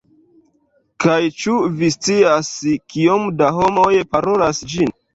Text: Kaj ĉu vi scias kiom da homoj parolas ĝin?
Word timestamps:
Kaj 1.05 1.17
ĉu 1.43 1.53
vi 1.77 1.91
scias 1.97 2.51
kiom 2.97 3.31
da 3.45 3.55
homoj 3.63 3.89
parolas 4.19 4.69
ĝin? 4.77 4.97